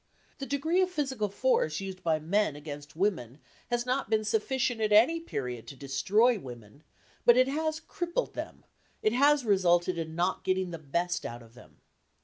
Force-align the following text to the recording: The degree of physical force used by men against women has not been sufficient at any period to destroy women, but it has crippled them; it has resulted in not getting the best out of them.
The 0.39 0.47
degree 0.47 0.81
of 0.81 0.89
physical 0.89 1.29
force 1.29 1.79
used 1.79 2.01
by 2.01 2.17
men 2.17 2.55
against 2.55 2.95
women 2.95 3.37
has 3.69 3.85
not 3.85 4.09
been 4.09 4.23
sufficient 4.25 4.81
at 4.81 4.91
any 4.91 5.19
period 5.19 5.67
to 5.67 5.75
destroy 5.75 6.39
women, 6.39 6.81
but 7.23 7.37
it 7.37 7.47
has 7.47 7.79
crippled 7.79 8.33
them; 8.33 8.63
it 9.03 9.13
has 9.13 9.45
resulted 9.45 9.99
in 9.99 10.15
not 10.15 10.43
getting 10.43 10.71
the 10.71 10.79
best 10.79 11.23
out 11.23 11.43
of 11.43 11.53
them. 11.53 11.81